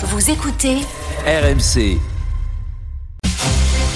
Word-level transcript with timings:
Vous 0.00 0.30
écoutez 0.30 0.76
RMC. 1.26 1.98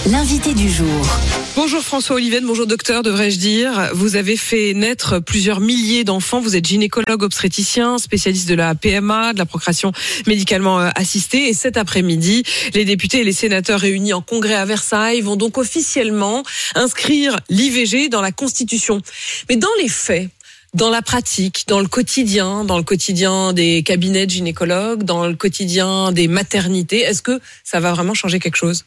l'invité 0.07 0.53
du 0.53 0.69
jour. 0.69 1.07
Bonjour 1.55 1.81
François 1.81 2.17
Oliven, 2.17 2.45
bonjour 2.45 2.67
docteur, 2.67 3.05
devrais-je 3.05 3.39
dire. 3.39 3.91
Vous 3.95 4.17
avez 4.17 4.37
fait 4.37 4.75
naître 4.75 5.21
plusieurs 5.21 5.61
milliers 5.61 6.03
d'enfants. 6.03 6.41
Vous 6.41 6.57
êtes 6.57 6.67
gynécologue 6.67 7.23
obstétricien, 7.23 7.99
spécialiste 7.99 8.49
de 8.49 8.57
la 8.57 8.75
PMA, 8.75 9.33
de 9.33 9.39
la 9.39 9.47
procréation 9.47 9.93
médicalement 10.27 10.81
euh, 10.81 10.91
assistée. 10.97 11.49
Et 11.49 11.55
cet 11.55 11.77
après-midi, 11.77 12.43
les 12.75 12.85
députés 12.85 13.21
et 13.21 13.25
les 13.25 13.33
sénateurs 13.33 13.79
réunis 13.79 14.13
en 14.13 14.23
congrès 14.23 14.55
à 14.55 14.65
Versailles 14.65 15.21
vont 15.21 15.37
donc 15.37 15.57
officiellement 15.57 16.43
inscrire 16.75 17.39
l'IVG 17.49 18.09
dans 18.09 18.23
la 18.23 18.33
Constitution. 18.33 19.01
Mais 19.49 19.55
dans 19.55 19.69
les 19.81 19.89
faits, 19.89 20.31
dans 20.75 20.91
la 20.91 21.03
pratique, 21.03 21.65
dans 21.69 21.81
le 21.81 21.89
quotidien, 21.89 22.65
dans 22.65 22.79
le 22.79 22.85
quotidien 22.85 23.53
des 23.53 23.83
cabinets 23.83 24.27
de 24.27 24.31
gynécologues, 24.31 25.03
dans 25.03 25.27
le 25.27 25.35
quotidien 25.35 26.13
des 26.13 26.29
maternités, 26.29 27.01
est-ce 27.01 27.23
que 27.23 27.41
ça 27.63 27.81
va 27.81 27.93
vraiment 27.93 28.15
changer 28.15 28.39
quelque 28.39 28.57
chose? 28.57 28.85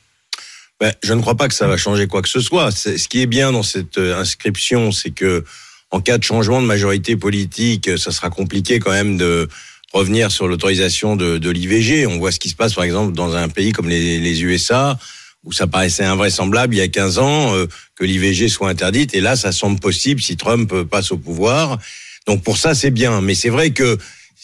Ben, 0.79 0.93
je 1.03 1.13
ne 1.13 1.21
crois 1.21 1.35
pas 1.35 1.47
que 1.47 1.53
ça 1.53 1.67
va 1.67 1.77
changer 1.77 2.07
quoi 2.07 2.21
que 2.21 2.29
ce 2.29 2.41
soit. 2.41 2.71
Ce 2.71 3.07
qui 3.07 3.21
est 3.21 3.27
bien 3.27 3.51
dans 3.51 3.63
cette 3.63 3.97
euh, 3.97 4.19
inscription, 4.19 4.91
c'est 4.91 5.11
que 5.11 5.43
en 5.91 6.01
cas 6.01 6.17
de 6.17 6.23
changement 6.23 6.61
de 6.61 6.65
majorité 6.65 7.15
politique, 7.15 7.97
ça 7.97 8.11
sera 8.11 8.29
compliqué 8.29 8.79
quand 8.79 8.91
même 8.91 9.15
de 9.15 9.47
revenir 9.93 10.31
sur 10.31 10.47
l'autorisation 10.47 11.15
de, 11.15 11.49
l'IVG. 11.49 12.07
On 12.07 12.17
voit 12.17 12.33
ce 12.33 12.39
qui 12.39 12.49
se 12.49 12.55
passe 12.55 12.73
par 12.73 12.83
exemple 12.83 13.13
dans 13.13 13.35
un 13.35 13.47
pays 13.47 13.71
comme 13.71 13.87
les 13.87 14.43
USA, 14.43 14.97
où 15.45 15.51
ça 15.51 15.67
paraissait 15.67 16.03
invraisemblable 16.03 16.75
il 16.75 16.79
y 16.79 16.81
a 16.81 16.87
15 16.87 17.19
ans 17.19 17.55
euh, 17.55 17.67
que 17.95 18.03
l'IVG 18.03 18.49
soit 18.49 18.69
interdite, 18.69 19.13
et 19.13 19.21
là 19.21 19.35
ça 19.35 19.51
semble 19.51 19.79
possible 19.79 20.21
si 20.21 20.35
Trump 20.37 20.73
passe 20.83 21.11
au 21.11 21.17
pouvoir. 21.17 21.79
Donc 22.27 22.43
pour 22.43 22.57
ça 22.57 22.75
c'est 22.75 22.91
bien, 22.91 23.21
mais 23.21 23.35
c'est 23.35 23.49
vrai 23.49 23.71
que 23.71 23.97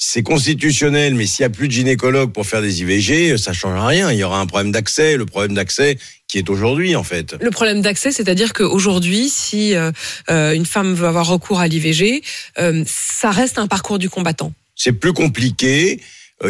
c'est 0.03 0.23
constitutionnel, 0.23 1.13
mais 1.13 1.27
s'il 1.27 1.43
y 1.43 1.45
a 1.45 1.49
plus 1.49 1.67
de 1.67 1.73
gynécologues 1.73 2.31
pour 2.31 2.47
faire 2.47 2.61
des 2.61 2.81
IVG, 2.81 3.37
ça 3.37 3.53
change 3.53 3.79
rien. 3.85 4.11
Il 4.11 4.17
y 4.17 4.23
aura 4.23 4.39
un 4.39 4.47
problème 4.47 4.71
d'accès, 4.71 5.15
le 5.15 5.27
problème 5.27 5.53
d'accès 5.53 5.99
qui 6.27 6.37
est 6.37 6.49
aujourd'hui 6.49 6.95
en 6.95 7.04
fait. 7.04 7.35
Le 7.39 7.51
problème 7.51 7.81
d'accès, 7.81 8.11
c'est-à-dire 8.11 8.54
qu'aujourd'hui, 8.54 9.29
si 9.29 9.76
euh, 9.76 9.91
euh, 10.29 10.54
une 10.54 10.65
femme 10.65 10.93
veut 10.95 11.07
avoir 11.07 11.27
recours 11.27 11.59
à 11.59 11.67
l'IVG, 11.67 12.23
euh, 12.57 12.83
ça 12.87 13.31
reste 13.31 13.59
un 13.59 13.67
parcours 13.67 13.99
du 13.99 14.09
combattant. 14.09 14.54
C'est 14.76 14.93
plus 14.93 15.13
compliqué. 15.13 15.99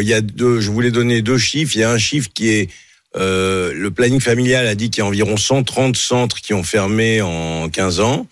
Il 0.00 0.06
y 0.06 0.14
a 0.14 0.22
deux, 0.22 0.60
je 0.60 0.70
voulais 0.70 0.90
donner 0.90 1.20
deux 1.20 1.36
chiffres. 1.36 1.72
Il 1.74 1.80
y 1.80 1.84
a 1.84 1.90
un 1.90 1.98
chiffre 1.98 2.30
qui 2.32 2.48
est 2.48 2.70
le 3.14 3.88
planning 3.90 4.20
familial 4.20 4.66
a 4.66 4.74
dit 4.74 4.90
qu'il 4.90 5.02
y 5.02 5.04
a 5.04 5.08
environ 5.08 5.36
130 5.36 5.96
centres 5.96 6.40
qui 6.40 6.54
ont 6.54 6.62
fermé 6.62 7.20
en 7.20 7.68
15 7.68 8.00
ans, 8.00 8.26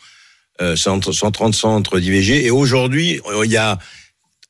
130 0.75 1.55
centres 1.55 1.99
d'IVG, 1.99 2.45
et 2.45 2.51
aujourd'hui 2.51 3.21
il 3.45 3.51
y 3.51 3.57
a 3.57 3.79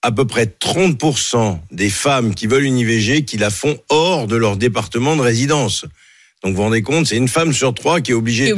à 0.02 0.12
peu 0.12 0.26
près 0.26 0.46
30% 0.46 1.58
des 1.72 1.90
femmes 1.90 2.34
qui 2.34 2.46
veulent 2.46 2.64
une 2.64 2.78
IVG 2.78 3.24
qui 3.24 3.36
la 3.36 3.50
font 3.50 3.78
hors 3.90 4.26
de 4.26 4.34
leur 4.34 4.56
département 4.56 5.14
de 5.14 5.20
résidence. 5.20 5.84
Donc 6.42 6.52
vous 6.52 6.56
vous 6.56 6.62
rendez 6.62 6.80
compte, 6.80 7.06
c'est 7.06 7.18
une 7.18 7.28
femme 7.28 7.52
sur 7.52 7.74
trois 7.74 8.00
qui 8.00 8.12
est 8.12 8.14
obligée, 8.14 8.54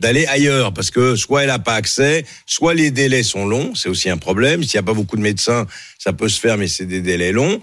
d'aller 0.00 0.26
ailleurs 0.26 0.74
parce 0.74 0.90
que 0.90 1.14
soit 1.14 1.42
elle 1.42 1.48
n'a 1.48 1.60
pas 1.60 1.76
accès, 1.76 2.24
soit 2.44 2.74
les 2.74 2.90
délais 2.90 3.22
sont 3.22 3.46
longs, 3.46 3.72
c'est 3.76 3.88
aussi 3.88 4.10
un 4.10 4.16
problème. 4.16 4.64
S'il 4.64 4.78
n'y 4.78 4.80
a 4.80 4.82
pas 4.82 4.94
beaucoup 4.94 5.16
de 5.16 5.22
médecins, 5.22 5.68
ça 5.96 6.12
peut 6.12 6.28
se 6.28 6.40
faire, 6.40 6.58
mais 6.58 6.66
c'est 6.66 6.86
des 6.86 7.00
délais 7.00 7.30
longs. 7.30 7.62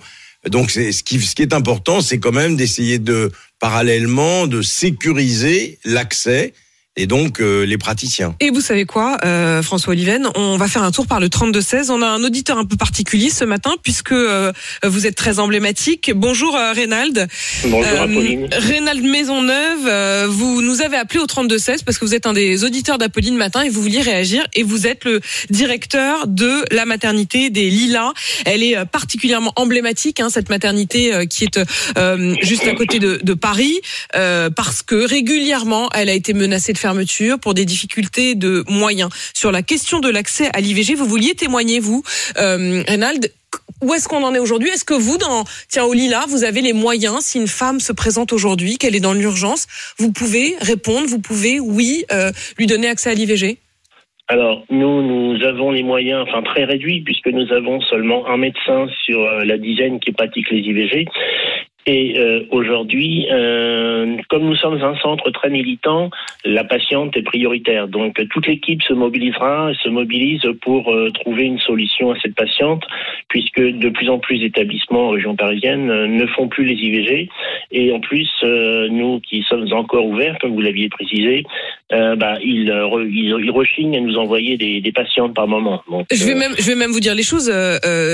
Donc 0.50 0.72
ce 0.72 1.03
qui, 1.03 1.20
ce 1.20 1.36
qui 1.36 1.42
est 1.42 1.53
important, 1.53 2.02
c'est 2.02 2.20
quand 2.20 2.31
même 2.31 2.56
d'essayer 2.56 3.00
de 3.00 3.31
parallèlement 3.59 4.48
de 4.48 4.62
sécuriser 4.62 5.80
l'accès 5.84 6.53
et 6.98 7.06
donc 7.06 7.40
euh, 7.40 7.66
les 7.66 7.78
praticiens. 7.78 8.36
Et 8.40 8.50
vous 8.50 8.59
savez 8.59 8.86
quoi, 8.86 9.17
euh, 9.23 9.62
François 9.62 9.94
Oliven, 9.94 10.28
on 10.36 10.58
va 10.58 10.67
faire 10.67 10.84
un 10.84 10.92
tour 10.92 11.06
par 11.06 11.20
le 11.20 11.28
32-16. 11.28 11.92
On 11.92 12.02
a 12.02 12.08
un 12.08 12.23
auditeur 12.23 12.58
un 12.58 12.66
peu 12.66 12.76
particulier 12.76 13.30
ce 13.30 13.45
matin 13.45 13.76
puisque 13.84 14.12
euh, 14.12 14.52
vous 14.84 15.06
êtes 15.06 15.16
très 15.16 15.40
emblématique. 15.40 16.12
Bonjour 16.14 16.56
euh, 16.56 16.73
Reynald. 16.73 17.28
Bonjour 17.66 18.02
Apolline. 18.02 18.50
Reynald 18.52 19.03
Maisonneuve, 19.03 20.28
vous 20.28 20.62
nous 20.62 20.81
avez 20.81 20.98
appelé 20.98 21.20
au 21.20 21.25
32-16 21.25 21.84
parce 21.86 22.00
que 22.00 22.06
vous 22.06 22.16
êtes 22.16 22.25
un 22.25 22.34
des 22.34 22.64
auditeurs 22.64 22.98
d'Apolline 22.98 23.38
matin 23.38 23.62
et 23.62 23.70
vous 23.70 23.81
vouliez 23.81 24.02
réagir 24.02 24.46
et 24.56 24.63
vous 24.63 24.88
êtes 24.88 25.06
le 25.06 25.22
directeur 25.52 26.25
de 26.28 26.66
la 26.72 26.86
maternité 26.86 27.52
des 27.52 27.69
Lilas. 27.69 28.12
Elle 28.46 28.63
est 28.63 28.86
particulièrement 28.86 29.53
emblématique, 29.56 30.19
hein, 30.19 30.30
cette 30.30 30.50
maternité 30.50 31.28
qui 31.30 31.46
est 31.46 31.59
juste 32.41 32.68
à 32.68 32.74
côté 32.74 32.97
de, 33.00 33.19
de 33.22 33.34
Paris 33.34 33.80
parce 34.12 34.81
que 34.81 34.96
régulièrement 34.96 35.90
elle 35.94 36.09
a 36.09 36.13
été 36.13 36.34
menacée 36.34 36.74
de 36.74 36.78
faire 36.78 36.87
pour 37.42 37.53
des 37.53 37.66
difficultés 37.66 38.36
de 38.36 38.64
moyens. 38.70 39.09
Sur 39.34 39.52
la 39.52 39.62
question 39.62 40.00
de 40.00 40.09
l'accès 40.09 40.50
à 40.53 40.62
l'IVG, 40.62 40.96
vous 40.96 41.06
vouliez 41.06 41.36
témoigner, 41.36 41.80
vous, 41.80 42.03
euh, 42.38 42.84
Reynald 42.88 43.31
où 43.81 43.94
est-ce 43.94 44.08
qu'on 44.08 44.24
en 44.24 44.34
est 44.34 44.40
aujourd'hui? 44.40 44.70
Est-ce 44.70 44.86
que 44.86 44.96
vous, 44.96 45.18
dans 45.18 45.44
tiens 45.70 45.84
au 45.84 45.94
Lila, 45.94 46.25
vous 46.28 46.44
avez 46.44 46.62
les 46.62 46.74
moyens 46.74 47.20
Si 47.20 47.38
une 47.38 47.48
femme 47.48 47.80
se 47.80 47.94
présente 47.94 48.34
aujourd'hui, 48.34 48.78
qu'elle 48.78 48.96
est 48.96 49.00
dans 49.00 49.14
l'urgence, 49.14 49.68
vous 50.00 50.12
pouvez 50.12 50.56
répondre, 50.62 51.08
vous 51.08 51.22
pouvez, 51.22 51.59
oui, 51.59 52.03
euh, 52.12 52.31
lui 52.58 52.66
donner 52.66 52.88
accès 52.88 53.12
à 53.12 53.14
l'IVG 53.14 53.58
alors, 54.30 54.66
nous, 54.69 55.02
nous 55.04 55.42
avons 55.46 55.72
les 55.72 55.84
moyens, 55.84 56.25
enfin 56.28 56.44
très 56.44 56.66
réduits, 56.66 57.00
puisque 57.00 57.28
nous 57.28 57.50
avons 57.54 57.80
seulement 57.80 58.28
un 58.28 58.36
médecin 58.36 58.88
sur 59.06 59.22
euh, 59.22 59.46
la 59.46 59.58
dizaine 59.58 60.02
qui 60.02 60.12
pratique 60.12 60.50
les 60.52 60.59
IVG. 60.59 61.06
Et 61.90 62.16
euh, 62.18 62.42
aujourd'hui, 62.52 63.28
euh, 63.31 64.18
comme 64.30 64.44
nous 64.44 64.58
sommes 64.58 64.84
un 64.84 64.98
centre 64.98 65.31
très 65.31 65.50
militant, 65.50 66.09
la 66.44 66.66
patiente 66.66 67.16
est 67.16 67.22
prioritaire. 67.22 67.88
Donc 67.88 68.20
toute 68.30 68.46
l'équipe 68.46 68.84
se 68.84 68.92
mobilisera, 68.92 69.72
se 69.81 69.88
mobilise 69.88 70.42
pour 70.62 70.94
euh, 70.94 71.12
trouver 71.12 71.44
une 71.44 71.59
solution 71.59 72.12
à 72.12 72.20
cette 72.20 72.36
patiente, 72.36 72.84
puisque 73.30 73.62
de 73.62 73.88
plus 73.88 74.09
en 74.09 74.20
plus 74.20 74.40
d'établissements 74.40 75.08
en 75.08 75.09
région 75.12 75.38
parisienne 75.38 75.88
ne 75.88 76.25
font 76.28 76.50
plus 76.50 76.66
les 76.66 76.74
IVG. 76.74 77.30
Et 77.72 77.94
en 77.94 78.02
plus, 78.02 78.30
nous 78.44 79.22
qui 79.22 79.44
sommes 79.48 79.72
encore 79.72 80.06
ouverts, 80.06 80.38
comme 80.42 80.54
vous 80.54 80.62
l'aviez 80.62 80.90
précisé, 80.90 81.44
bah, 81.90 82.38
ils, 82.44 82.74
ils, 83.12 83.52
rechignent 83.52 83.96
à 83.96 84.02
nous 84.02 84.18
envoyer 84.18 84.58
des, 84.58 84.81
des 84.81 84.92
patientes 84.92 85.34
par 85.34 85.48
moment. 85.48 85.81
Donc, 85.90 86.06
je 86.12 86.25
vais 86.25 86.36
même, 86.36 86.54
je 86.58 86.66
vais 86.66 86.75
même 86.75 86.92
vous 86.92 87.00
dire 87.00 87.16
les 87.16 87.24
choses. 87.24 87.52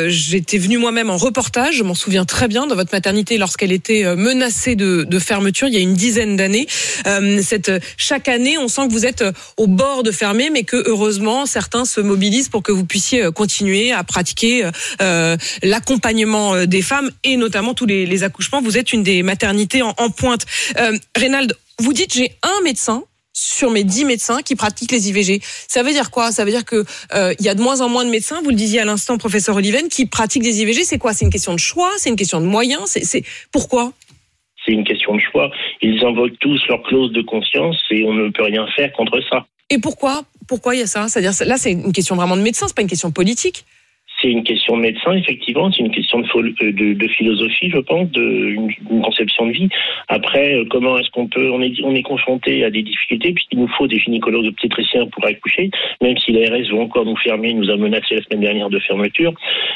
J'étais 0.08 0.58
venu 0.58 0.78
moi-même 0.78 1.10
en 1.10 1.18
reportage, 1.18 1.76
je 1.76 1.84
m'en 1.84 1.96
souviens 1.96 2.26
très 2.26 2.48
bien, 2.48 2.68
dans 2.68 2.76
votre 2.76 2.94
maternité 2.94 3.38
lorsque 3.38 3.63
qu'elle 3.64 3.72
était 3.72 4.04
euh, 4.04 4.18
menacée 4.18 4.76
de, 4.76 5.20
fermeture 5.20 5.70
il 5.70 5.74
y 5.74 5.78
a 5.78 5.80
une 5.80 5.94
dizaine 5.94 6.36
d'années. 6.36 6.68
Euh, 7.08 7.42
cette 7.42 7.72
chaque 7.96 8.28
année, 8.28 8.58
on 8.58 8.68
sent 8.68 8.88
que 8.88 8.92
vous 8.92 9.06
êtes 9.06 9.22
euh, 9.22 9.32
au 9.56 9.68
bord 9.68 10.04
de 10.04 10.12
fermer, 10.12 10.50
mais 10.50 10.64
que 10.64 10.76
heureusement 10.86 11.46
certains 11.46 11.86
se 11.86 12.02
mobilisent 12.02 12.50
pour 12.50 12.62
que 12.62 12.74
vous 12.74 12.84
puissiez 12.84 13.32
continuer 13.34 13.94
à 13.94 14.04
pratiquer 14.04 14.70
euh, 15.02 15.38
l'accompagnement 15.62 16.66
des 16.66 16.82
femmes 16.82 17.10
et 17.24 17.38
notamment 17.38 17.74
tous 17.74 17.86
les, 17.86 18.24
accouchements. 18.24 18.62
Vous 18.62 18.78
êtes 18.78 18.92
une 18.92 19.04
des 19.04 19.24
maternités 19.24 19.82
en, 19.82 19.94
en 19.98 20.10
pointe. 20.10 20.46
Euh, 20.78 20.98
Reynald, 21.16 21.56
vous 21.80 21.94
dites 21.94 22.14
j'ai 22.14 22.36
un 22.44 22.64
médecin 22.64 23.04
sur 23.34 23.72
mes 23.72 23.84
10 23.84 24.06
médecins 24.06 24.42
qui 24.42 24.56
pratiquent 24.56 24.92
les 24.92 25.10
IVG. 25.10 25.42
Ça 25.44 25.84
veut 25.84 25.92
dire 25.92 26.12
quoi? 26.12 26.32
Ça 26.32 26.46
veut 26.46 26.52
dire 26.52 26.66
que 26.66 26.86
euh, 27.14 27.34
il 27.40 27.46
y 27.46 27.50
a 27.50 27.56
de 27.56 27.62
moins 27.62 27.82
en 27.82 27.90
moins 27.90 28.06
de 28.06 28.10
médecins, 28.10 28.42
vous 28.44 28.52
le 28.52 28.56
disiez 28.56 28.80
à 28.80 28.86
l'instant, 28.86 29.18
professeur 29.18 29.56
Oliven, 29.56 29.90
qui 29.90 30.06
pratiquent 30.06 30.44
des 30.44 30.62
IVG. 30.62 30.84
C'est 30.84 31.00
quoi? 31.00 31.14
C'est 31.14 31.26
une 31.26 31.32
question 31.32 31.54
de 31.54 31.60
choix? 31.60 31.92
C'est 31.98 32.10
une 32.10 32.16
question 32.16 32.40
de 32.40 32.46
moyens? 32.46 32.84
C'est 32.86 33.24
pourquoi? 33.52 33.92
C'est 34.66 34.72
une 34.72 34.86
question 34.86 35.16
de 35.16 35.22
choix. 35.32 35.52
Ils 35.82 36.04
invoquent 36.06 36.40
tous 36.40 36.62
leur 36.70 36.82
clause 36.84 37.12
de 37.12 37.22
conscience 37.22 37.78
et 37.90 38.06
on 38.06 38.14
ne 38.14 38.30
peut 38.30 38.44
rien 38.44 38.66
faire 38.76 38.94
contre 38.94 39.20
ça. 39.30 39.46
Et 39.70 39.80
pourquoi? 39.80 40.24
Pourquoi 40.48 40.76
il 40.76 40.80
y 40.80 40.84
a 40.84 40.88
ça? 40.88 41.08
C'est-à-dire 41.08 41.34
là, 41.48 41.58
c'est 41.58 41.72
une 41.72 41.92
question 41.92 42.16
vraiment 42.16 42.38
de 42.38 42.42
médecin, 42.42 42.68
c'est 42.68 42.76
pas 42.76 42.82
une 42.82 42.88
question 42.88 43.12
politique 43.12 43.66
c'est 44.24 44.32
une 44.32 44.44
question 44.44 44.78
de 44.78 44.82
médecin, 44.82 45.12
effectivement, 45.12 45.70
c'est 45.72 45.84
une 45.84 45.92
question 45.92 46.20
de, 46.20 46.28
euh, 46.64 47.08
philosophie, 47.10 47.70
je 47.70 47.80
pense, 47.80 48.10
de 48.12 48.22
une, 48.22 48.70
conception 49.04 49.48
de 49.48 49.52
vie. 49.52 49.70
Après, 50.08 50.56
euh, 50.56 50.66
comment 50.70 50.98
est-ce 50.98 51.10
qu'on 51.10 51.28
peut, 51.28 51.52
on 51.52 51.62
est, 51.62 51.74
on 51.84 51.94
est 51.94 52.04
confronté 52.04 52.64
à 52.64 52.70
des 52.70 52.84
difficultés 52.84 53.34
puisqu'il 53.34 53.60
nous 53.60 53.68
faut 53.68 53.88
des 53.88 54.00
gynécologues 54.00 54.48
obstétriciens 54.48 55.08
pour 55.08 55.26
accoucher, 55.26 55.72
même 56.02 56.18
si 56.18 56.32
l'ARS 56.32 56.70
veut 56.72 56.80
encore 56.80 57.06
nous 57.06 57.18
fermer, 57.18 57.54
nous 57.54 57.70
a 57.70 57.76
menacé 57.76 58.16
la 58.16 58.22
semaine 58.24 58.40
dernière 58.40 58.70
de 58.70 58.80
fermeture. 58.80 59.34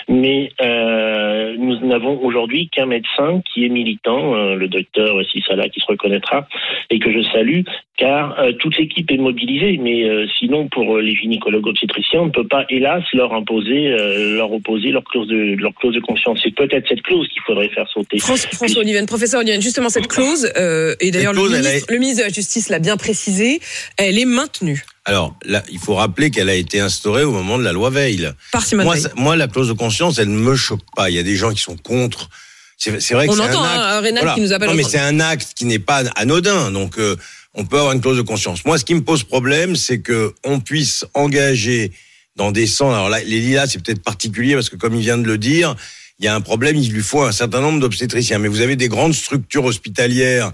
Mais 0.07 0.49
euh, 0.61 1.55
nous 1.57 1.85
n'avons 1.85 2.23
aujourd'hui 2.23 2.69
qu'un 2.69 2.85
médecin 2.85 3.41
qui 3.51 3.65
est 3.65 3.69
militant, 3.69 4.33
le 4.55 4.67
docteur 4.67 5.17
Sissala, 5.25 5.67
qui 5.67 5.81
se 5.81 5.85
reconnaîtra 5.87 6.47
et 6.89 6.99
que 6.99 7.11
je 7.11 7.21
salue, 7.33 7.61
car 7.97 8.37
toute 8.59 8.77
l'équipe 8.77 9.11
est 9.11 9.17
mobilisée. 9.17 9.77
Mais 9.81 10.27
sinon, 10.37 10.67
pour 10.67 10.97
les 10.99 11.15
gynécologues 11.15 11.67
obstétriciens, 11.67 12.21
on 12.21 12.25
ne 12.27 12.31
peut 12.31 12.47
pas, 12.47 12.65
hélas, 12.69 13.03
leur 13.13 13.33
imposer 13.33 13.95
leur 14.37 14.51
opposer 14.51 14.89
leur 14.91 15.03
clause 15.03 15.27
de 15.27 15.55
leur 15.59 15.73
clause 15.75 15.93
de 15.93 15.99
conscience. 15.99 16.39
C'est 16.43 16.55
peut-être 16.55 16.87
cette 16.87 17.01
clause 17.01 17.27
qu'il 17.27 17.41
faudrait 17.45 17.69
faire 17.69 17.87
sauter. 17.89 18.19
François 18.19 18.81
Oliven, 18.81 19.05
professeur 19.05 19.41
Oliven, 19.41 19.61
justement 19.61 19.89
cette 19.89 20.07
clause, 20.07 20.49
euh, 20.57 20.95
et 20.99 21.11
d'ailleurs 21.11 21.33
le, 21.33 21.41
ministre, 21.49 21.87
le 21.89 21.97
ministre 21.97 22.23
de 22.23 22.27
la 22.27 22.33
Justice 22.33 22.69
l'a 22.69 22.79
bien 22.79 22.97
précisé, 22.97 23.59
elle 23.97 24.17
est 24.17 24.25
maintenue. 24.25 24.85
Alors, 25.05 25.35
là, 25.45 25.63
il 25.71 25.79
faut 25.79 25.95
rappeler 25.95 26.31
qu'elle 26.31 26.49
a 26.49 26.55
été 26.55 26.81
instaurée 26.81 27.23
au 27.23 27.31
moment 27.31 27.57
de 27.57 27.63
la 27.63 27.71
loi 27.71 27.89
Veil. 27.89 28.29
Moi, 28.73 28.95
moi, 29.15 29.35
la 29.37 29.47
clause 29.47 29.69
de 29.69 29.73
conscience, 29.73 30.19
elle 30.19 30.29
ne 30.29 30.37
me 30.37 30.55
choque 30.55 30.81
pas. 30.95 31.09
Il 31.09 31.15
y 31.15 31.19
a 31.19 31.23
des 31.23 31.37
gens 31.37 31.51
qui 31.51 31.61
sont 31.61 31.77
contre. 31.77 32.29
C'est 32.77 32.91
vrai 32.91 33.27
que 33.27 33.33
c'est 33.33 33.41
un 33.41 33.45
acte. 33.45 34.17
Hein, 34.21 34.33
qui 34.35 34.41
nous 34.41 34.51
appelle. 34.51 34.67
Non, 34.67 34.75
mais 34.75 34.83
c'est 34.83 34.99
un 34.99 35.19
acte 35.21 35.53
qui 35.55 35.65
n'est 35.65 35.79
pas 35.79 36.03
anodin. 36.15 36.71
Donc, 36.71 36.99
euh, 36.99 37.15
on 37.53 37.65
peut 37.65 37.77
avoir 37.77 37.93
une 37.93 38.01
clause 38.01 38.17
de 38.17 38.21
conscience. 38.21 38.65
Moi, 38.65 38.77
ce 38.77 38.85
qui 38.85 38.93
me 38.93 39.01
pose 39.01 39.23
problème, 39.23 39.75
c'est 39.77 39.99
que 39.99 40.33
on 40.43 40.59
puisse 40.59 41.05
engager 41.13 41.91
dans 42.37 42.51
des 42.51 42.67
centres. 42.67 42.95
Alors 42.95 43.09
là, 43.09 43.19
les 43.23 43.39
lilas, 43.39 43.67
c'est 43.67 43.83
peut-être 43.83 44.01
particulier 44.01 44.53
parce 44.53 44.69
que 44.69 44.77
comme 44.77 44.95
il 44.95 45.01
vient 45.01 45.17
de 45.17 45.27
le 45.27 45.37
dire, 45.37 45.75
il 46.19 46.25
y 46.25 46.27
a 46.27 46.35
un 46.35 46.41
problème, 46.41 46.77
il 46.77 46.91
lui 46.91 47.03
faut 47.03 47.23
un 47.23 47.31
certain 47.31 47.61
nombre 47.61 47.79
d'obstétriciens. 47.79 48.39
Mais 48.39 48.47
vous 48.47 48.61
avez 48.61 48.75
des 48.75 48.87
grandes 48.87 49.13
structures 49.13 49.65
hospitalières 49.65 50.51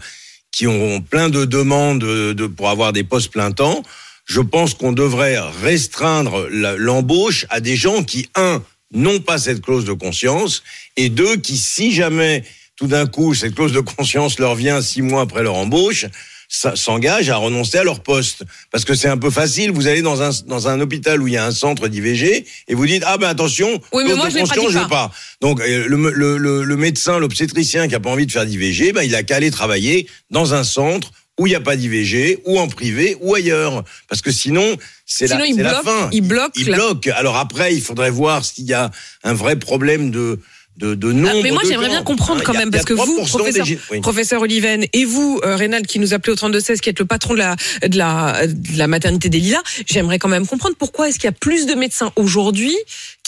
qui 0.51 0.67
ont 0.67 1.01
plein 1.01 1.29
de 1.29 1.45
demandes 1.45 1.99
de, 1.99 2.47
pour 2.47 2.69
avoir 2.69 2.93
des 2.93 3.03
postes 3.03 3.31
plein 3.31 3.51
temps. 3.51 3.83
Je 4.25 4.41
pense 4.41 4.73
qu'on 4.73 4.93
devrait 4.93 5.37
restreindre 5.61 6.47
l'embauche 6.49 7.45
à 7.49 7.59
des 7.59 7.75
gens 7.75 8.03
qui, 8.03 8.29
un, 8.35 8.63
n'ont 8.93 9.19
pas 9.19 9.37
cette 9.37 9.61
clause 9.61 9.85
de 9.85 9.93
conscience, 9.93 10.63
et 10.95 11.09
deux, 11.09 11.37
qui, 11.37 11.57
si 11.57 11.91
jamais 11.91 12.43
tout 12.75 12.87
d'un 12.87 13.05
coup 13.05 13.33
cette 13.33 13.55
clause 13.55 13.73
de 13.73 13.79
conscience 13.79 14.39
leur 14.39 14.55
vient 14.55 14.81
six 14.81 15.01
mois 15.01 15.21
après 15.21 15.43
leur 15.43 15.55
embauche, 15.55 16.05
s'engagent 16.53 17.29
à 17.29 17.37
renoncer 17.37 17.79
à 17.79 17.83
leur 17.83 18.01
poste. 18.01 18.43
Parce 18.71 18.85
que 18.85 18.93
c'est 18.93 19.07
un 19.07 19.17
peu 19.17 19.29
facile, 19.29 19.71
vous 19.71 19.87
allez 19.87 20.01
dans 20.01 20.21
un, 20.21 20.29
dans 20.45 20.67
un 20.67 20.79
hôpital 20.79 21.21
où 21.21 21.27
il 21.27 21.33
y 21.33 21.37
a 21.37 21.45
un 21.45 21.51
centre 21.51 21.87
d'IVG 21.87 22.45
et 22.67 22.75
vous 22.75 22.85
dites, 22.85 23.03
ah 23.05 23.17
ben 23.17 23.27
attention, 23.27 23.81
oui, 23.91 24.03
mais 24.07 24.15
moi, 24.15 24.29
je 24.29 24.37
je 24.37 24.79
veux 24.79 24.87
pas. 24.87 25.11
Donc 25.41 25.59
euh, 25.59 25.85
le, 25.87 26.11
le, 26.11 26.37
le, 26.37 26.63
le 26.63 26.77
médecin, 26.77 27.19
l'obstétricien 27.19 27.87
qui 27.87 27.95
a 27.95 27.99
pas 27.99 28.09
envie 28.09 28.27
de 28.27 28.31
faire 28.31 28.45
d'IVG, 28.45 28.93
ben, 28.93 29.01
il 29.01 29.15
a 29.15 29.23
qu'à 29.23 29.37
aller 29.37 29.51
travailler 29.51 30.07
dans 30.29 30.53
un 30.53 30.63
centre 30.63 31.11
où 31.39 31.47
il 31.47 31.49
n'y 31.49 31.55
a 31.55 31.61
pas 31.61 31.75
d'IVG, 31.75 32.41
ou 32.45 32.59
en 32.59 32.67
privé, 32.67 33.17
ou 33.19 33.33
ailleurs. 33.33 33.83
Parce 34.07 34.21
que 34.21 34.31
sinon, 34.31 34.77
c'est 35.05 35.25
la, 35.27 35.39
la, 35.47 35.81
fin. 35.81 36.09
Il 36.11 36.21
bloque. 36.21 36.51
Il 36.55 36.65
bloque. 36.65 37.07
Alors 37.07 37.37
après, 37.37 37.73
il 37.73 37.81
faudrait 37.81 38.11
voir 38.11 38.45
s'il 38.45 38.65
y 38.65 38.73
a 38.73 38.91
un 39.23 39.33
vrai 39.33 39.57
problème 39.57 40.11
de 40.11 40.39
de, 40.77 40.95
de 40.95 41.11
nombre. 41.11 41.29
Ah, 41.31 41.39
mais 41.43 41.51
moi, 41.51 41.61
j'aimerais 41.67 41.89
bien 41.89 42.03
comprendre 42.03 42.43
quand 42.43 42.53
même, 42.53 42.71
parce 42.71 42.85
que 42.85 42.93
vous, 42.93 43.23
professeur, 43.25 43.65
professeur 44.01 44.41
Oliven, 44.41 44.85
et 44.93 45.05
vous, 45.05 45.39
euh, 45.43 45.55
Rénal, 45.55 45.85
qui 45.85 45.99
nous 45.99 46.13
appelez 46.13 46.33
au 46.33 46.35
3216, 46.35 46.81
qui 46.81 46.89
êtes 46.89 46.99
le 46.99 47.05
patron 47.05 47.33
de 47.33 47.39
la, 47.39 47.55
de 47.87 47.97
la, 47.97 48.47
de 48.47 48.77
la 48.77 48.87
maternité 48.87 49.29
des 49.29 49.39
Lilas, 49.39 49.61
j'aimerais 49.85 50.19
quand 50.19 50.29
même 50.29 50.47
comprendre 50.47 50.75
pourquoi 50.77 51.09
est-ce 51.09 51.19
qu'il 51.19 51.27
y 51.27 51.29
a 51.29 51.33
plus 51.33 51.65
de 51.65 51.75
médecins 51.75 52.11
aujourd'hui 52.15 52.75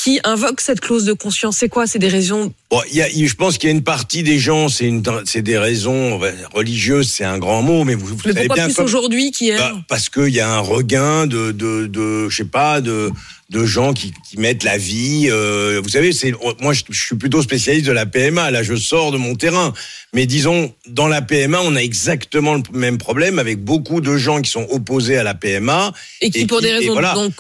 qui 0.06 0.20
invoquent 0.24 0.62
cette 0.62 0.82
clause 0.82 1.04
de 1.04 1.14
conscience. 1.14 1.58
C'est 1.58 1.68
quoi? 1.68 1.88
C'est 1.88 1.98
des 1.98 2.10
raisons 2.10 2.54
Bon, 2.70 2.80
y 2.92 3.02
a, 3.02 3.08
je 3.10 3.34
pense 3.34 3.58
qu'il 3.58 3.70
y 3.70 3.72
a 3.72 3.76
une 3.76 3.84
partie 3.84 4.22
des 4.22 4.38
gens, 4.38 4.70
c'est 4.70 5.42
des 5.42 5.58
raisons 5.58 6.20
religieuses, 6.54 7.12
c'est 7.12 7.24
un 7.24 7.40
grand 7.40 7.64
mot, 7.64 7.84
mais 7.84 7.96
vous, 7.96 8.08
vous 8.08 8.18
mais 8.26 8.46
pourquoi 8.46 8.66
plus 8.66 8.80
aujourd'hui 8.80 9.32
qui 9.32 9.50
est 9.50 9.58
bah, 9.58 9.74
Parce 9.88 10.10
qu'il 10.10 10.30
y 10.30 10.40
a 10.40 10.52
un 10.52 10.60
regain 10.60 11.26
de, 11.26 11.52
de, 11.52 11.88
de, 11.88 12.30
je 12.30 12.36
sais 12.36 12.46
pas, 12.46 12.82
de 12.82 13.12
de 13.52 13.64
gens 13.64 13.94
qui, 13.94 14.12
qui 14.28 14.40
mettent 14.40 14.64
la 14.64 14.78
vie. 14.78 15.28
Euh, 15.30 15.80
vous 15.84 15.90
savez, 15.90 16.14
c'est 16.14 16.34
moi 16.62 16.74
je, 16.74 16.82
suis 16.92 17.16
plutôt 17.16 17.44
spécialiste 17.44 17.86
de 17.86 17.92
la 17.92 18.08
PMA. 18.08 18.50
Là, 18.50 18.64
je 18.64 18.76
sors 18.76 19.12
de 19.12 19.18
mon 19.18 19.36
terrain. 19.36 19.72
Mais 20.14 20.26
disons, 20.26 20.74
dans 20.88 21.08
la 21.08 21.22
PMA, 21.22 21.60
on 21.62 21.76
a 21.76 21.80
exactement 21.80 22.56
le 22.56 22.64
même 22.74 22.98
problème 22.98 23.38
avec 23.38 23.64
beaucoup 23.64 24.02
de 24.02 24.18
gens 24.18 24.42
qui 24.42 24.50
sont 24.50 24.66
opposés 24.72 25.18
à 25.18 25.24
la 25.24 25.36
PMA 25.36 25.94
et 26.22 26.32
qui, 26.32 26.48
pour 26.48 26.62
des 26.62 26.74
raisons 26.74 26.96
donc 26.96 27.40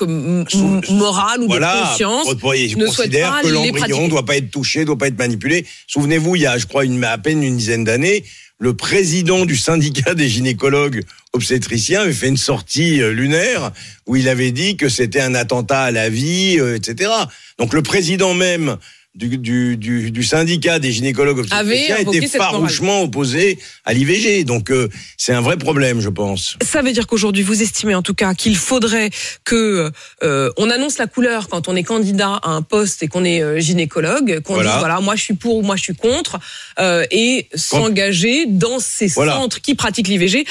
morales 0.91 1.41
ou 1.41 1.47
de 1.47 1.87
conscience, 1.87 2.27
ne 2.55 2.85
considèrent 2.85 3.41
que 3.41 3.47
l'embryon 3.47 4.03
ne 4.03 4.09
doit 4.09 4.25
pas 4.25 4.37
être 4.37 4.51
touché, 4.51 4.85
doit 4.85 4.97
pas 4.97 5.07
être 5.07 5.17
manipulé. 5.17 5.65
Souvenez-vous, 5.87 6.35
il 6.35 6.43
y 6.43 6.45
a, 6.45 6.57
je 6.57 6.65
crois, 6.65 6.85
une, 6.85 7.03
à 7.03 7.17
peine 7.17 7.43
une 7.43 7.57
dizaine 7.57 7.83
d'années, 7.83 8.23
le 8.59 8.73
président 8.73 9.45
du 9.45 9.57
syndicat 9.57 10.13
des 10.13 10.29
gynécologues 10.29 11.03
obstétriciens 11.33 12.01
avait 12.01 12.13
fait 12.13 12.29
une 12.29 12.37
sortie 12.37 13.01
euh, 13.01 13.11
lunaire 13.11 13.71
où 14.07 14.15
il 14.15 14.29
avait 14.29 14.51
dit 14.51 14.77
que 14.77 14.87
c'était 14.87 15.19
un 15.19 15.35
attentat 15.35 15.81
à 15.81 15.91
la 15.91 16.09
vie, 16.09 16.57
euh, 16.59 16.75
etc. 16.75 17.11
Donc 17.59 17.73
le 17.73 17.81
président 17.81 18.33
même 18.33 18.77
du, 19.15 19.37
du, 19.37 19.77
du, 19.77 20.11
du, 20.11 20.23
syndicat 20.23 20.79
des 20.79 20.91
gynécologues 20.91 21.39
obstétriciens 21.39 21.97
était 21.97 22.27
farouchement 22.27 23.03
opposé 23.03 23.57
à 23.85 23.93
l'IVG. 23.93 24.43
Donc 24.43 24.71
euh, 24.71 24.89
c'est 25.17 25.33
un 25.33 25.41
vrai 25.41 25.57
problème, 25.57 26.01
je 26.01 26.09
pense. 26.09 26.57
Ça 26.61 26.81
veut 26.81 26.91
dire 26.91 27.07
qu'aujourd'hui, 27.07 27.43
vous 27.43 27.61
estimez 27.61 27.95
en 27.95 28.01
tout 28.01 28.13
cas 28.13 28.33
qu'il 28.33 28.57
faudrait 28.57 29.09
que 29.45 29.89
euh, 30.23 30.51
on 30.57 30.69
annonce 30.69 30.97
la 30.97 31.07
couleur 31.07 31.47
quand 31.47 31.69
on 31.69 31.75
est 31.75 31.83
candidat 31.83 32.39
à 32.43 32.49
un 32.49 32.61
poste 32.61 33.03
et 33.03 33.07
qu'on 33.07 33.23
est 33.23 33.41
euh, 33.41 33.59
gynécologue, 33.59 34.41
qu'on 34.41 34.55
voilà. 34.55 34.71
dise 34.71 34.79
voilà, 34.79 34.99
moi 34.99 35.15
je 35.15 35.23
suis 35.23 35.33
pour 35.33 35.57
ou 35.57 35.61
moi 35.61 35.77
je 35.77 35.83
suis 35.83 35.95
contre, 35.95 36.37
euh, 36.79 37.05
et 37.11 37.47
s'engager 37.55 38.45
dans 38.47 38.79
ces 38.79 39.07
centres 39.07 39.61
qui 39.61 39.75
pratiquent 39.75 40.09
l'IVG, 40.09 40.45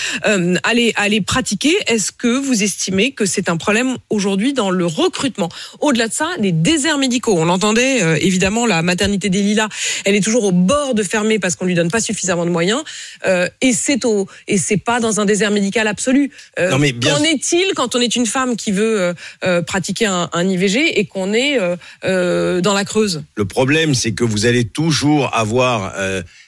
aller 0.63 0.93
aller 0.97 1.21
pratiquer. 1.21 1.75
Est-ce 1.87 2.13
que 2.13 2.39
vous 2.39 2.63
estimez 2.63 3.13
que 3.13 3.27
c'est 3.27 3.51
un 3.51 3.59
problème 3.59 3.99
aujourd'hui 4.09 4.55
dans 4.55 4.71
le 4.71 4.87
recrutement? 4.87 5.51
Au-delà 5.81 6.09
de 6.09 6.15
ça, 6.15 6.31
les 6.39 6.53
déserts 6.53 6.99
médicaux. 6.99 7.35
On 7.37 7.45
l'entendait 7.45 8.25
évidemment 8.25 8.54
la 8.67 8.83
maternité 8.83 9.29
des 9.29 9.43
Lilas, 9.43 9.69
elle 10.05 10.15
est 10.15 10.23
toujours 10.23 10.45
au 10.45 10.53
bord 10.53 10.95
de 10.95 11.03
fermer 11.03 11.39
parce 11.39 11.57
qu'on 11.57 11.65
lui 11.65 11.75
donne 11.75 11.91
pas 11.91 12.01
suffisamment 12.01 12.45
de 12.45 12.51
moyens. 12.51 12.83
Euh, 13.27 13.49
et 13.61 13.73
c'est 13.73 14.05
au, 14.05 14.29
et 14.49 14.59
c'est 14.59 14.77
pas 14.77 15.01
dans 15.01 15.21
un 15.21 15.25
désert 15.25 15.51
médical 15.51 15.87
absolu. 15.87 16.31
Euh, 16.59 16.71
non 16.71 16.79
mais 16.79 16.93
Qu'en 16.93 17.23
est-il 17.23 17.75
quand 17.75 17.95
on 17.95 18.01
est 18.01 18.17
une 18.17 18.27
femme 18.27 18.57
qui 18.57 18.73
veut 18.73 19.15
euh, 19.45 19.63
pratiquer 19.63 20.07
un, 20.07 20.31
un, 20.33 20.49
IVG 20.49 21.01
et 21.01 21.07
qu'on 21.07 21.33
est 21.33 21.59
dans 22.03 22.75
la 22.75 22.85
Creuse? 22.85 23.25
Le 23.35 23.45
problème, 23.45 23.95
c'est 23.95 24.13
que 24.13 24.25
vous 24.25 24.47
allez 24.47 24.65
toujours 24.65 25.35
avoir 25.35 25.95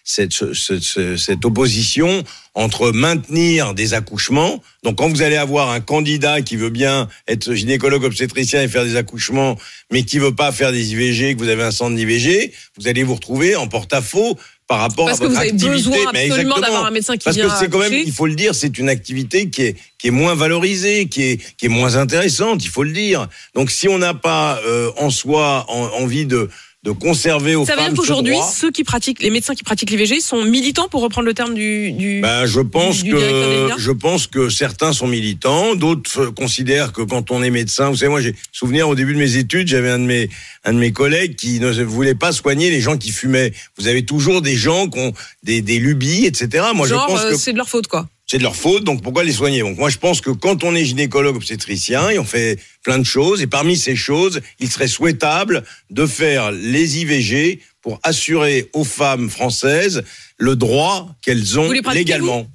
cette, 0.07 0.55
cette, 0.55 1.17
cette 1.17 1.45
opposition 1.45 2.23
entre 2.55 2.93
maintenir 2.93 3.75
des 3.75 3.93
accouchements. 3.93 4.63
Donc, 4.85 4.97
quand 4.97 5.09
vous 5.09 5.21
allez 5.21 5.37
avoir 5.37 5.71
un 5.71 5.81
candidat 5.81 6.41
qui 6.41 6.57
veut 6.57 6.71
bien 6.71 7.09
être 7.29 7.53
gynécologue 7.53 8.05
obstétricien 8.05 8.63
et 8.63 8.69
faire 8.69 8.85
des 8.85 8.97
accouchements, 8.97 9.59
mais 9.91 10.05
qui 10.05 10.19
veut 10.19 10.35
pas 10.35 10.53
faire 10.53 10.73
des 10.73 10.93
IVG, 10.93 11.35
que 11.35 11.41
vous 11.41 11.49
avez 11.49 11.65
un 11.65 11.73
centre 11.73 11.97
d'IVG, 11.97 12.53
vous 12.79 12.89
allez 12.89 13.03
vous 13.03 13.17
retrouver 13.17 13.57
en 13.57 13.67
porte-à-faux 13.67 14.39
par 14.69 14.79
rapport 14.81 15.07
Parce 15.07 15.21
à 15.21 15.25
votre 15.27 15.39
activité. 15.39 15.67
Parce 15.67 15.83
que 15.83 15.89
vous 15.89 15.95
avez 15.95 16.07
besoin 16.09 16.29
absolument 16.29 16.61
d'avoir 16.61 16.87
un 16.87 16.91
médecin 16.91 17.17
qui 17.17 17.25
Parce 17.25 17.37
vient 17.37 17.49
que 17.49 17.59
c'est 17.59 17.69
quand 17.69 17.79
même, 17.79 17.93
il 17.93 18.13
faut 18.13 18.27
le 18.27 18.35
dire, 18.35 18.55
c'est 18.55 18.79
une 18.79 18.89
activité 18.89 19.51
qui 19.51 19.63
est 19.63 19.77
qui 19.99 20.09
est 20.09 20.13
moins 20.13 20.35
valorisée, 20.35 21.07
qui 21.07 21.23
est 21.23 21.57
qui 21.57 21.67
est 21.67 21.71
moins 21.71 21.97
intéressante, 21.97 22.65
il 22.65 22.71
faut 22.71 22.83
le 22.83 22.93
dire. 22.93 23.29
Donc 23.55 23.71
si 23.71 23.89
on 23.89 23.99
n'a 23.99 24.15
pas 24.15 24.61
euh, 24.67 24.91
en 24.97 25.11
soi 25.11 25.67
en, 25.69 26.03
envie 26.03 26.27
de 26.27 26.49
de 26.87 26.93
conserver 26.93 27.57
aux 27.57 27.67
ça 27.67 27.75
veut 27.75 27.83
dire 27.83 27.95
qu'aujourd'hui, 27.95 28.37
ceux 28.55 28.71
qui 28.71 28.85
pratiquent, 28.85 29.21
les 29.21 29.31
médecins 29.31 29.55
qui 29.55 29.65
pratiquent 29.65 29.91
l'IVG 29.91 30.21
sont 30.21 30.45
militants 30.45 30.87
pour 30.89 31.03
reprendre 31.03 31.27
le 31.27 31.35
terme 31.35 31.55
du. 31.55 31.91
du 31.91 32.21
ben, 32.21 32.47
je 32.47 32.61
pense 32.61 33.03
du 33.03 33.11
que 33.11 33.71
je 33.77 33.91
pense 33.91 34.29
que 34.29 34.49
certains 34.49 34.93
sont 34.93 35.09
militants, 35.09 35.75
d'autres 35.75 36.27
considèrent 36.27 36.93
que 36.93 37.03
quand 37.03 37.33
on 37.33 37.43
est 37.43 37.51
médecin, 37.51 37.91
vous 37.91 37.97
savez, 37.97 38.09
moi 38.09 38.21
j'ai 38.21 38.37
souvenir 38.53 38.89
au 38.89 38.95
début 38.95 39.15
de 39.15 39.19
mes 39.19 39.37
études, 39.37 39.67
j'avais 39.67 39.91
un 39.91 39.99
de 39.99 40.05
mes 40.05 40.31
un 40.65 40.75
de 40.75 40.79
mes 40.79 40.93
collègues 40.93 41.35
qui 41.35 41.59
ne 41.59 41.83
voulait 41.83 42.15
pas 42.15 42.31
soigner 42.31 42.71
les 42.71 42.81
gens 42.81 42.97
qui 42.97 43.11
fumaient. 43.11 43.53
Vous 43.77 43.89
avez 43.89 44.05
toujours 44.05 44.41
des 44.41 44.55
gens 44.55 44.89
qui 44.89 44.99
ont 45.01 45.13
des, 45.43 45.63
des 45.63 45.79
lubies, 45.79 46.25
etc. 46.27 46.67
Moi, 46.75 46.87
Genre, 46.87 47.05
je 47.09 47.13
pense 47.15 47.25
euh, 47.25 47.31
que 47.31 47.37
c'est 47.37 47.53
de 47.53 47.59
leur 47.59 47.69
faute, 47.69 47.89
quoi 47.89 48.09
c'est 48.27 48.39
de 48.39 48.43
leur 48.43 48.57
faute, 48.57 48.85
donc 48.85 49.03
pourquoi 49.03 49.23
les 49.23 49.33
soigner? 49.33 49.61
Donc 49.61 49.79
moi 49.79 49.89
je 49.89 49.99
pense 49.99 50.21
que 50.21 50.31
quand 50.31 50.65
on 50.65 50.75
est 50.75 50.85
gynécologue 50.85 51.37
obstétricien 51.37 52.11
et 52.11 52.19
on 52.19 52.25
fait 52.25 52.59
plein 52.83 52.99
de 52.99 53.05
choses, 53.05 53.41
et 53.41 53.47
parmi 53.47 53.77
ces 53.77 53.97
choses, 53.97 54.41
il 54.59 54.71
serait 54.71 54.89
souhaitable 54.89 55.63
de 55.91 56.07
faire 56.07 56.51
les 56.51 56.99
IVG 56.99 57.61
pour 57.83 58.01
assurer 58.03 58.69
aux 58.73 58.85
femmes 58.85 59.31
françaises 59.31 60.03
le 60.39 60.57
droit 60.57 61.09
qu'elles 61.23 61.59
ont 61.59 61.71
légalement. 61.71 62.49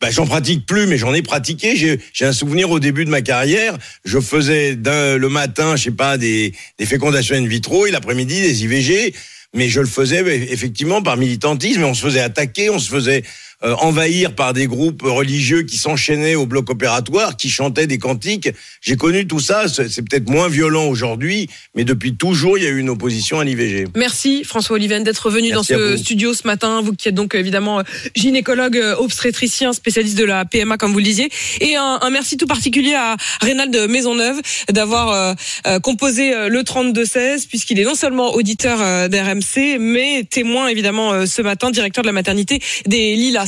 Ben, 0.00 0.10
j'en 0.10 0.26
pratique 0.26 0.66
plus, 0.66 0.86
mais 0.86 0.98
j'en 0.98 1.14
ai 1.14 1.22
pratiqué. 1.22 1.74
J'ai 1.76 2.26
un 2.26 2.32
souvenir 2.32 2.70
au 2.70 2.78
début 2.78 3.06
de 3.06 3.10
ma 3.10 3.22
carrière. 3.22 3.78
Je 4.04 4.20
faisais 4.20 4.74
le 4.74 5.28
matin, 5.28 5.76
je 5.76 5.84
sais 5.84 5.90
pas, 5.90 6.18
des, 6.18 6.52
des 6.78 6.84
fécondations 6.84 7.36
in 7.36 7.46
vitro 7.46 7.86
et 7.86 7.90
l'après-midi 7.90 8.42
des 8.42 8.64
IVG. 8.64 9.14
Mais 9.54 9.68
je 9.68 9.80
le 9.80 9.86
faisais 9.86 10.20
effectivement 10.52 11.00
par 11.00 11.16
militantisme 11.16 11.80
et 11.80 11.84
on 11.84 11.94
se 11.94 12.02
faisait 12.02 12.20
attaquer, 12.20 12.68
on 12.68 12.78
se 12.78 12.90
faisait 12.90 13.22
euh, 13.64 13.74
envahir 13.76 14.34
par 14.34 14.52
des 14.52 14.66
groupes 14.66 15.02
religieux 15.02 15.62
qui 15.62 15.76
s'enchaînaient 15.76 16.34
au 16.34 16.46
bloc 16.46 16.70
opératoire, 16.70 17.36
qui 17.36 17.48
chantaient 17.48 17.86
des 17.86 17.98
cantiques. 17.98 18.50
J'ai 18.80 18.96
connu 18.96 19.26
tout 19.26 19.40
ça. 19.40 19.66
C'est 19.68 20.02
peut-être 20.02 20.28
moins 20.28 20.48
violent 20.48 20.86
aujourd'hui, 20.86 21.48
mais 21.74 21.84
depuis 21.84 22.14
toujours, 22.14 22.58
il 22.58 22.64
y 22.64 22.66
a 22.66 22.70
eu 22.70 22.78
une 22.78 22.90
opposition 22.90 23.40
à 23.40 23.44
l'IVG. 23.44 23.86
Merci 23.96 24.44
François 24.44 24.76
Oliven 24.76 25.02
d'être 25.02 25.30
venu 25.30 25.50
dans 25.50 25.62
ce 25.62 25.96
studio 25.96 26.34
ce 26.34 26.46
matin. 26.46 26.80
Vous 26.82 26.92
qui 26.94 27.08
êtes 27.08 27.14
donc 27.14 27.34
évidemment 27.34 27.80
euh, 27.80 27.82
gynécologue 28.14 28.76
euh, 28.76 28.96
obstétricien, 28.96 29.72
spécialiste 29.72 30.18
de 30.18 30.24
la 30.24 30.44
PMA 30.44 30.76
comme 30.76 30.92
vous 30.92 30.98
le 30.98 31.04
disiez. 31.04 31.30
Et 31.60 31.76
un, 31.76 31.98
un 32.02 32.10
merci 32.10 32.36
tout 32.36 32.46
particulier 32.46 32.94
à 32.94 33.16
Rénald 33.40 33.74
Maisonneuve 33.88 34.40
d'avoir 34.70 35.36
euh, 35.66 35.78
composé 35.80 36.32
le 36.48 36.60
32-16, 36.62 37.48
puisqu'il 37.48 37.80
est 37.80 37.84
non 37.84 37.94
seulement 37.94 38.34
auditeur 38.34 39.08
d'RMC, 39.08 39.78
mais 39.78 40.24
témoin 40.24 40.68
évidemment 40.68 41.26
ce 41.26 41.42
matin, 41.42 41.70
directeur 41.70 42.02
de 42.02 42.08
la 42.08 42.12
maternité 42.12 42.60
des 42.86 43.14
Lilas. 43.14 43.42